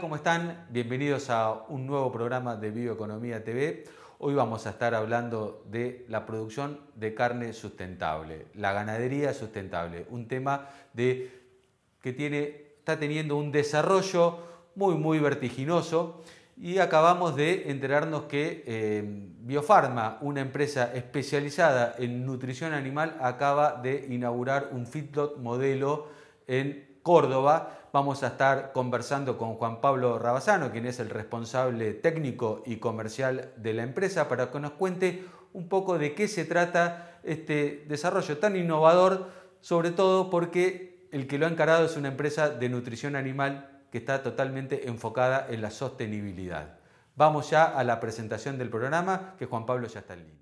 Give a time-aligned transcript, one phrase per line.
[0.00, 0.68] ¿Cómo están?
[0.70, 3.82] Bienvenidos a un nuevo programa de Bioeconomía TV.
[4.20, 10.28] Hoy vamos a estar hablando de la producción de carne sustentable, la ganadería sustentable, un
[10.28, 11.32] tema de,
[12.00, 12.44] que tiene,
[12.78, 14.38] está teniendo un desarrollo
[14.76, 16.22] muy, muy vertiginoso
[16.56, 19.02] y acabamos de enterarnos que eh,
[19.40, 26.06] Biofarma, una empresa especializada en nutrición animal, acaba de inaugurar un feedlot modelo
[26.46, 27.78] en Córdoba.
[27.92, 33.52] Vamos a estar conversando con Juan Pablo Rabasano, quien es el responsable técnico y comercial
[33.56, 38.38] de la empresa, para que nos cuente un poco de qué se trata este desarrollo
[38.38, 43.16] tan innovador, sobre todo porque el que lo ha encarado es una empresa de nutrición
[43.16, 46.78] animal que está totalmente enfocada en la sostenibilidad.
[47.14, 50.41] Vamos ya a la presentación del programa, que Juan Pablo ya está en línea.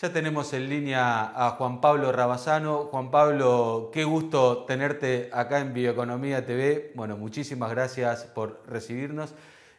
[0.00, 2.84] Ya tenemos en línea a Juan Pablo Rabasano.
[2.84, 6.92] Juan Pablo, qué gusto tenerte acá en Bioeconomía TV.
[6.94, 9.34] Bueno, muchísimas gracias por recibirnos.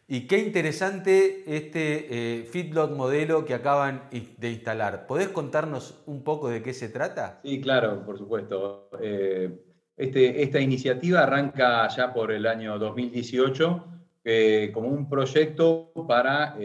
[0.08, 5.08] Y qué interesante este eh, feedlot modelo que acaban de instalar.
[5.08, 7.40] ¿Podés contarnos un poco de qué se trata?
[7.44, 8.92] Sí, claro, por supuesto.
[9.02, 9.50] Eh,
[9.98, 13.86] este, esta iniciativa arranca ya por el año 2018
[14.24, 16.58] eh, como un proyecto para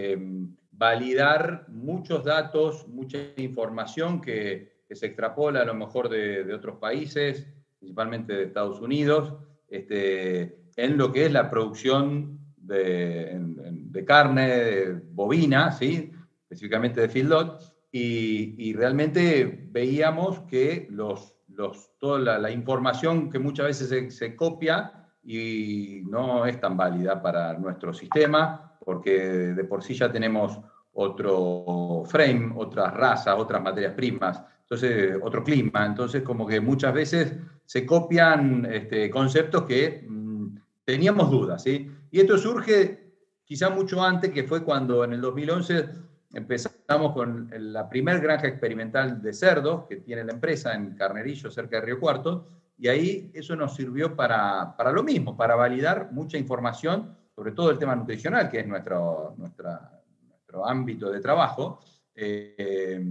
[0.77, 7.45] validar muchos datos, mucha información que, se extrapola a lo mejor de, otros países,
[7.81, 9.35] principalmente de Estados Unidos,
[9.69, 16.13] este, en lo que es la producción de, carne bovina, ¿sí?
[16.43, 24.17] específicamente de feedlot, y, realmente veíamos que los, los, toda la, información que muchas veces
[24.17, 30.13] se copia y no es tan válida para nuestro sistema, porque de por sí ya
[30.13, 30.61] tenemos
[30.93, 37.35] otro frame, otras razas, otras materias primas, entonces otro clima, entonces como que muchas veces
[37.65, 41.91] se copian este, conceptos que mm, teníamos dudas, ¿sí?
[42.13, 43.13] Y esto surge
[43.45, 45.89] quizá mucho antes, que fue cuando en el 2011
[46.35, 51.81] empezamos con la primer granja experimental de cerdos que tiene la empresa en Carnerillo, cerca
[51.81, 52.47] de Río Cuarto,
[52.79, 57.71] y ahí eso nos sirvió para, para lo mismo, para validar mucha información sobre todo
[57.71, 61.81] el tema nutricional, que es nuestro, nuestro ámbito de trabajo.
[62.15, 63.05] Eh,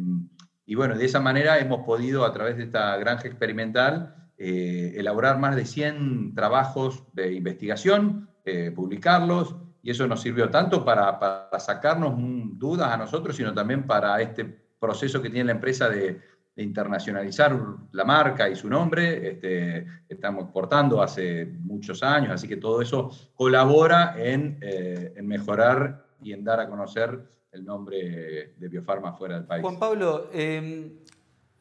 [0.66, 5.38] y bueno, de esa manera hemos podido, a través de esta granja experimental, eh, elaborar
[5.38, 11.20] más de 100 trabajos de investigación, eh, publicarlos, y eso nos sirvió tanto para,
[11.60, 12.16] sacarnos
[12.58, 14.44] dudas a nosotros, sino también para este
[14.80, 16.20] proceso que tiene la empresa de,
[16.56, 17.60] de internacionalizar
[17.92, 19.30] la marca y su nombre.
[19.30, 26.32] Este, estamos exportando hace muchos años, así que todo eso colabora en, eh, mejorar y
[26.32, 27.20] en dar a conocer
[27.52, 29.62] el nombre de Biofarma fuera del país.
[29.62, 30.92] Juan Pablo, em,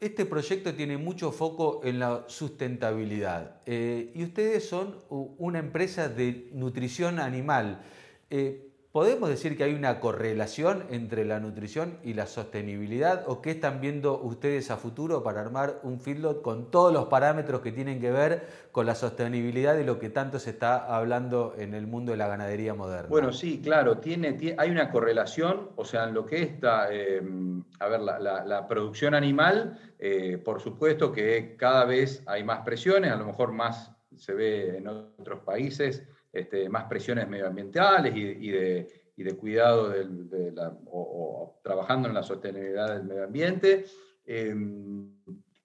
[0.01, 6.51] este proyecto tiene mucho foco en la sustentabilidad eh, y ustedes son una empresa de
[6.53, 7.81] nutrición animal.
[8.29, 13.51] Eh, ¿Podemos decir que hay una correlación entre la nutrición y la sostenibilidad o qué
[13.51, 18.01] están viendo ustedes a futuro para armar un feedlot con todos los parámetros que tienen
[18.01, 22.13] que ver con la sostenibilidad de lo que tanto se está hablando en el mundo
[22.13, 23.09] de la ganadería moderna?
[23.09, 27.89] Bueno, sí, claro, tiene, hay una correlación, o sea, en lo que está, em, a
[27.89, 33.27] ver, la, producción animal, eh, por supuesto que cada vez hay más presiones, a lo
[33.27, 40.53] mejor más se ve en otros países este, más presiones medioambientales y, de, cuidado de
[40.87, 43.85] o, trabajando en la sostenibilidad del medio ambiente.
[44.27, 45.15] Em,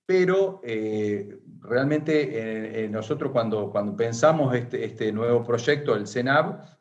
[0.05, 6.79] pero eh, realmente eh, eh, nosotros cuando, cuando pensamos este, este nuevo proyecto, el CENAB,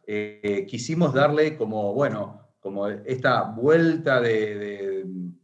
[0.66, 5.38] quisimos darle como, bueno, como esta vuelta de, en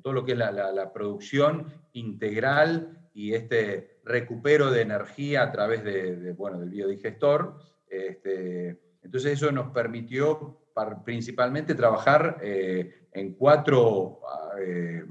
[0.00, 5.84] todo lo que es la, la producción integral y este recupero de energía a través
[5.84, 7.58] de, bueno, del biodigestor.
[7.88, 10.60] Este, entonces eso nos permitió
[11.04, 14.20] principalmente trabajar eh, en cuatro
[14.58, 15.02] eh,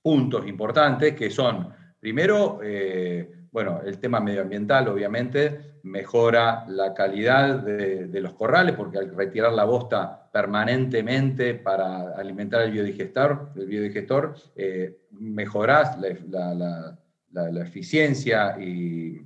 [0.00, 1.68] puntos importantes que son,
[1.98, 9.14] primero, eh, bueno, el tema medioambiental, obviamente, mejora la calidad de, los corrales, porque al
[9.14, 14.34] retirar la bosta permanentemente para alimentar el biodigestor, el biodigestor
[15.10, 16.98] mejorás la la,
[17.60, 19.20] eficiencia y,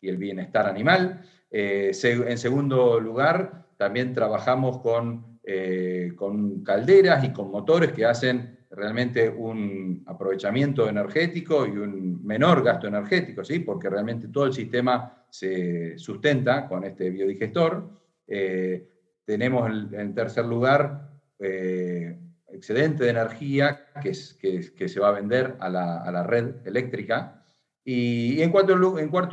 [0.00, 1.22] el bienestar animal.
[1.50, 8.58] Eh, en segundo lugar, también trabajamos con, eh, con calderas y con motores que hacen
[8.70, 13.58] realmente un aprovechamiento energético y un menor gasto energético, ¿sí?
[13.58, 17.90] porque realmente todo el sistema se sustenta con este biodigestor.
[18.26, 18.88] Eh,
[19.24, 21.10] tenemos en tercer lugar
[22.50, 24.12] excedente de energía que,
[24.76, 27.37] que, se va a vender a la, red eléctrica.
[27.90, 28.76] Y, en, cuarto,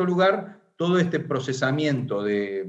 [0.06, 2.66] lugar, todo este procesamiento de,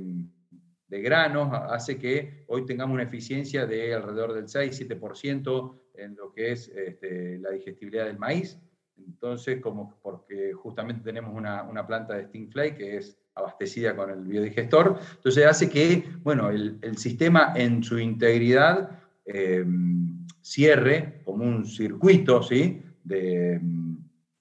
[0.89, 6.67] granos hace que hoy tengamos una eficiencia de alrededor del 6-7% en lo que es
[6.71, 8.59] este, la digestibilidad del maíz.
[8.99, 14.99] Entonces, como porque justamente tenemos una, planta de Stingfly que es abastecida con el biodigestor,
[15.15, 18.91] entonces hace que, bueno, el, sistema en su integridad
[19.25, 22.83] em, cierre como un circuito, ¿sí?
[23.05, 23.61] De,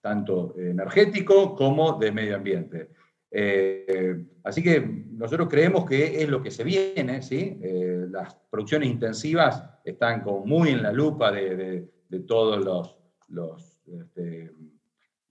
[0.06, 2.92] tanto energético como de medio ambiente.
[3.32, 7.60] Eh, así que nosotros creemos que es lo que se viene, ¿sí?
[7.60, 11.90] Eh, las producciones intensivas están como muy en la lupa de,
[12.28, 12.96] todos
[13.88, 14.52] este,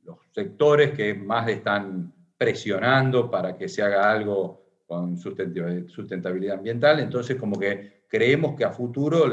[0.03, 6.99] los, sectores que más están presionando para que se haga algo con sustentabilidad ambiental.
[6.99, 9.29] Entonces, como que creemos que a futuro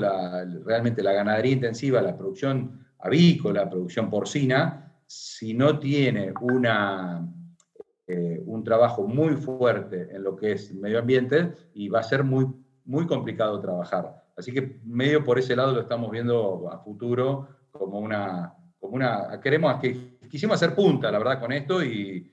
[0.64, 7.28] realmente la ganadería intensiva, la producción avícola, la producción porcina, si no tiene una
[8.08, 12.24] eh, un trabajo muy fuerte en lo que es medio ambiente y va a ser
[12.24, 12.48] muy,
[12.86, 14.24] muy complicado trabajar.
[14.38, 19.40] Así que medio por ese lado lo estamos viendo a futuro como una, como una
[19.42, 22.30] queremos que quisimos hacer punta, la verdad, con esto y,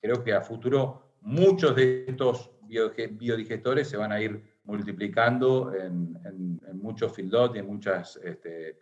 [0.00, 6.16] creo que a futuro muchos de estos biodigestores se van a ir multiplicando en,
[6.74, 8.78] muchos feedlot y en muchos este,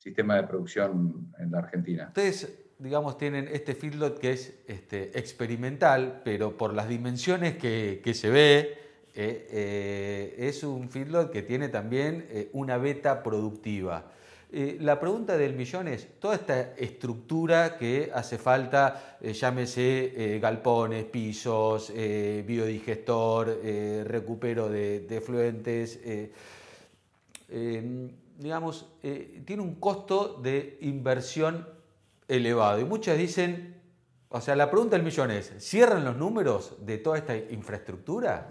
[0.00, 2.06] sistemas de producción en la Argentina.
[2.08, 2.48] Ustedes
[2.80, 8.78] digamos, tienen este feedlot que es este, experimental, pero por las dimensiones que, se ve,
[9.14, 14.12] eh, eh, es un feedlot que tiene también eh, una beta productiva.
[14.80, 23.60] la pregunta del millón es, toda esta estructura que hace falta, llámese galpones, pisos, biodigestor,
[24.06, 26.00] recupero de, de fluentes,
[28.38, 31.66] digamos, tiene un costo de inversión
[32.28, 32.80] elevado.
[32.80, 33.80] Y muchas dicen,
[34.32, 38.48] o sea, la pregunta del millón es, ¿cierran los números de toda esta infraestructura?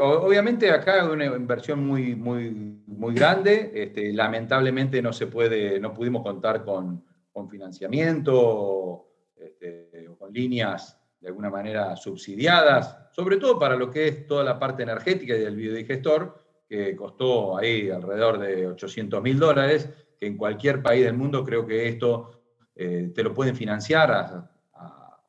[0.00, 3.70] obviamente acá hay una inversión muy, muy, muy grande.
[3.72, 7.04] Este, lamentablemente no se puede, no pudimos contar con,
[7.48, 14.26] financiamiento este, o con líneas de alguna manera subsidiadas, sobre todo para lo que es
[14.26, 16.36] toda la parte energética y del biodigestor,
[16.70, 21.66] que costó ahí alrededor de 800 mil dólares, que en cualquier país del mundo creo
[21.66, 22.30] que esto
[22.76, 24.46] eh, te lo pueden financiar a,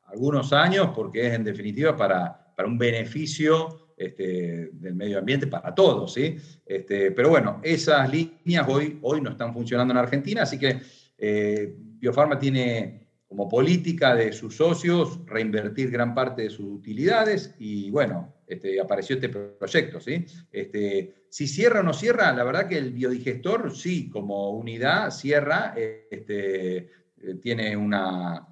[0.06, 5.74] algunos años porque es en definitiva para, para un beneficio este, del medio ambiente para
[5.74, 6.12] todos.
[6.12, 6.36] ¿sí?
[6.64, 10.80] Este, pero bueno, esas líneas hoy, hoy no están funcionando en Argentina, así que
[11.18, 13.01] eh, Biofarma tiene
[13.32, 19.16] como política de sus socios reinvertir gran parte de sus utilidades y bueno, este, apareció
[19.16, 20.00] este proyecto.
[20.00, 20.26] ¿sí?
[20.52, 25.72] Este, si cierra o no cierra, la verdad que el biodigestor sí, como unidad cierra,
[26.10, 28.46] este, eh, tiene una,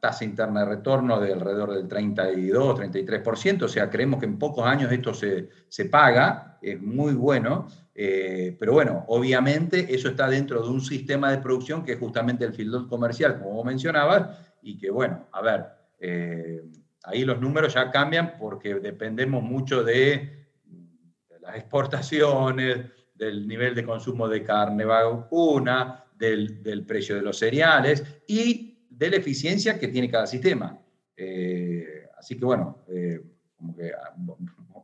[0.00, 4.66] tasa interna de retorno de alrededor del 32, 33%, o sea, creemos que en pocos
[4.66, 10.68] años esto se, paga, es muy bueno, eh, pero bueno, obviamente eso está dentro de
[10.68, 15.26] un sistema de producción que es justamente el field comercial, como mencionabas, y que bueno,
[15.32, 15.66] a ver,
[16.00, 16.62] eh,
[17.04, 23.84] ahí los números ya cambian porque dependemos mucho de, de las exportaciones, del nivel de
[23.84, 30.10] consumo de carne vacuna, del, precio de los cereales y de la eficiencia que tiene
[30.10, 30.78] cada sistema.
[31.16, 33.20] Eh, así que bueno, eh,
[33.56, 33.92] como que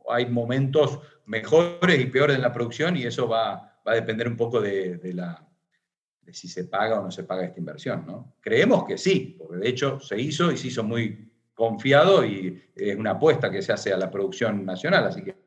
[0.09, 4.61] hay momentos mejores y peores en la producción y eso va, a depender un poco
[4.61, 5.45] de, la,
[6.21, 8.05] de si se paga o no se paga esta inversión.
[8.05, 8.35] ¿no?
[8.39, 12.95] Creemos que sí, porque de hecho se hizo y se hizo muy confiado y es
[12.95, 15.42] una apuesta que se hace a la producción nacional, así que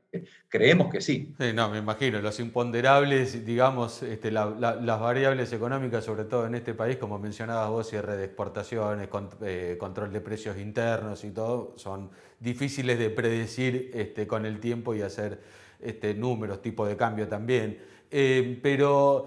[0.49, 1.35] Creemos que sí.
[1.55, 6.97] No, me imagino, los imponderables, digamos, este, las variables económicas, sobre todo en este país,
[6.99, 9.09] como mencionabas vos, cierre de exportaciones,
[9.43, 14.95] eh, control de precios internos y todo, son difíciles de predecir este, con el tiempo
[14.95, 15.41] y hacer
[15.81, 17.79] este, números, tipo de cambio también.
[18.11, 19.26] Eh, pero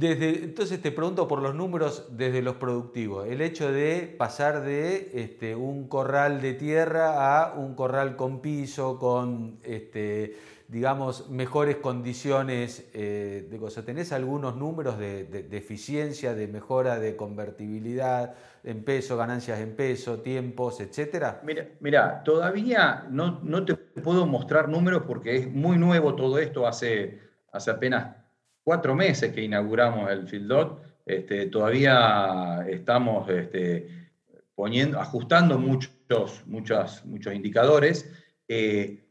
[0.00, 3.26] entonces te pregunto por los números desde los productivos.
[3.26, 8.98] El hecho de pasar de este, un corral de tierra a un corral con piso,
[8.98, 10.36] con este,
[10.68, 13.84] digamos, mejores condiciones eh, de cosas.
[13.84, 20.80] ¿Tenés algunos números de, eficiencia, de mejora de convertibilidad en peso, ganancias en peso, tiempos,
[20.80, 21.40] etcétera?
[21.42, 26.68] Mira, mira todavía no, no, te puedo mostrar números porque es muy nuevo todo esto,
[26.68, 27.18] hace,
[27.50, 28.27] hace apenas
[28.68, 34.10] cuatro meses que inauguramos el Fieldot, este, todavía estamos este,
[34.54, 38.12] poniendo, ajustando muchos, muchos, muchos indicadores.
[38.46, 39.06] Eh,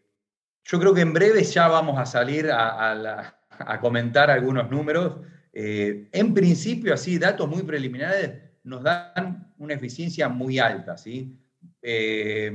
[0.64, 3.34] yo creo que en breve ya vamos a salir a,
[3.82, 5.22] comentar algunos números.
[5.52, 11.36] Eh, en principio, así, datos muy preliminares nos dan una eficiencia muy alta, ¿sí?
[11.82, 12.52] Eh,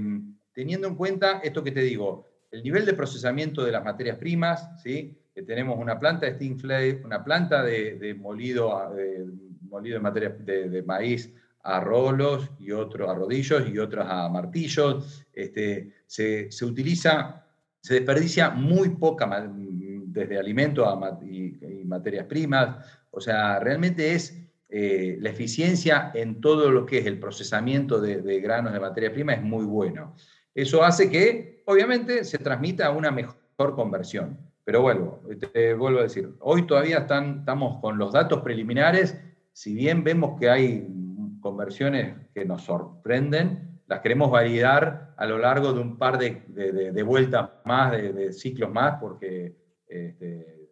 [0.52, 4.80] teniendo en cuenta esto que te digo, el nivel de procesamiento de las materias primas,
[4.80, 5.18] ¿sí?
[5.40, 9.24] Tenemos una planta de Stingflay, una planta de, molido, de,
[9.62, 15.24] molido de, materia, de, maíz a rolos y otros a rodillos y otros a martillos.
[15.32, 17.46] Este, se, utiliza,
[17.80, 19.50] se desperdicia muy poca
[20.12, 22.84] desde alimento a, y, materias primas.
[23.10, 28.40] O sea, realmente es eh, la eficiencia en todo lo que es el procesamiento de,
[28.40, 30.14] granos de materia prima es muy bueno.
[30.54, 33.36] Eso hace que, obviamente, se transmita una mejor
[33.74, 34.51] conversión.
[34.64, 35.20] Pero vuelvo,
[35.52, 39.20] te vuelvo a decir, hoy todavía estamos con los datos preliminares,
[39.52, 40.88] si bien vemos que hay
[41.40, 47.50] conversiones que nos sorprenden, las queremos validar a lo largo de un par de, vueltas
[47.64, 50.70] más, de, ciclos más, porque este,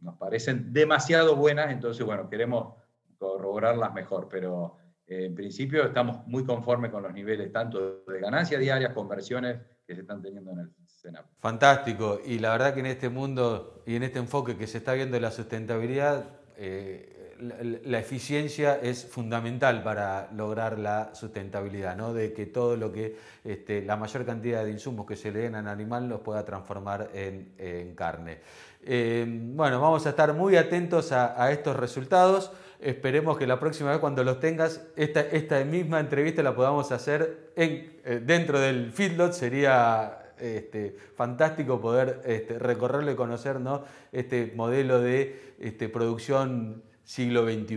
[0.00, 2.74] nos parecen demasiado buenas, entonces, bueno, queremos
[3.18, 8.60] corroborarlas mejor, pero eh, en principio estamos muy conformes con los niveles tanto de ganancias
[8.60, 9.58] diarias, conversiones
[9.90, 11.26] que se están teniendo en el Senap.
[11.40, 14.92] Fantástico, y la verdad que en este mundo y en este enfoque que se está
[14.92, 22.14] viendo de la sustentabilidad, eh, la, eficiencia es fundamental para lograr la sustentabilidad, ¿no?
[22.14, 25.56] de que todo lo que, este, la mayor cantidad de insumos que se le den
[25.56, 28.38] al animal los pueda transformar en, carne.
[28.84, 32.52] Eh, bueno, vamos a estar muy atentos a, estos resultados.
[32.80, 37.52] Esperemos que la próxima vez cuando los tengas, esta, esta misma entrevista la podamos hacer
[37.54, 39.32] en, eh, dentro del feedlot.
[39.32, 43.84] Sería este, fantástico poder este, recorrerlo y conocer ¿no?
[44.12, 47.76] este modelo de este, producción siglo XXI.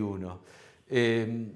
[0.89, 1.51] Eh,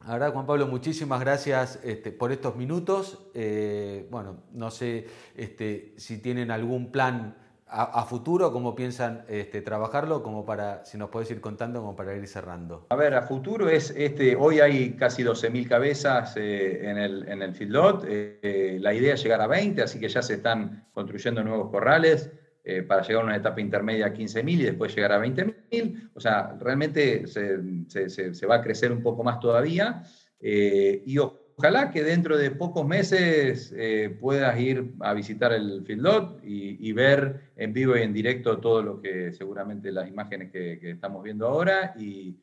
[0.00, 3.30] ahora, Juan Pablo, muchísimas gracias este, por estos minutos.
[3.34, 7.36] Eh, bueno, no sé este, si tienen algún plan
[7.72, 12.14] a, futuro, cómo piensan este, trabajarlo, como para, si nos puedes ir contando, como para
[12.14, 12.86] ir cerrando.
[12.90, 17.42] A ver, a futuro es, este, hoy hay casi 12.000 cabezas eh, en el, en
[17.42, 21.70] el feedlot, la idea es llegar a 20, así que ya se están construyendo nuevos
[21.70, 22.30] corrales.
[22.64, 26.10] Eh, para llegar a una etapa intermedia a 15.000 y después llegar a 20.000.
[26.14, 30.04] O sea, realmente se, va a crecer un poco más todavía.
[30.38, 31.18] Eh, y
[31.56, 36.92] ojalá que dentro de pocos meses eh, puedas ir a visitar el Fieldot y, y,
[36.92, 41.46] ver en vivo y en directo todo lo que seguramente las imágenes que, estamos viendo
[41.46, 42.38] ahora y,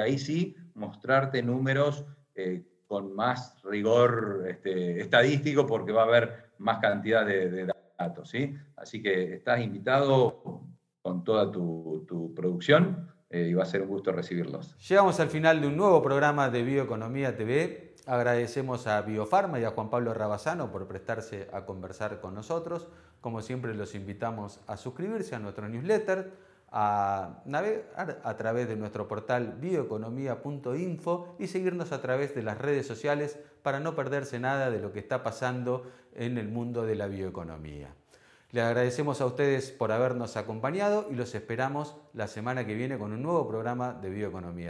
[0.00, 2.04] ahí sí mostrarte números
[2.86, 7.74] con más rigor este, estadístico porque va a haber más cantidad de, de
[8.24, 8.54] ¿sí?
[8.76, 10.64] Así que estás invitado
[11.02, 14.76] con toda tu, producción eh, y va a ser un gusto recibirlos.
[14.88, 17.96] Llegamos al final de un nuevo programa de Bioeconomía TV.
[18.06, 22.86] Agradecemos a Biofarma y a Juan Pablo Rabazano por prestarse a conversar con nosotros.
[23.20, 26.30] Como siempre, los invitamos a suscribirse a nuestro newsletter,
[26.70, 32.86] a navegar a través de nuestro portal bioeconomía.info y seguirnos a través de las redes
[32.86, 37.08] sociales para no perderse nada de lo que está pasando en el mundo de la
[37.08, 37.96] bioeconomía.
[38.54, 43.12] Les agradecemos a ustedes por habernos acompañado y los esperamos la semana que viene con
[43.12, 44.68] un nuevo programa de Bioeconomía.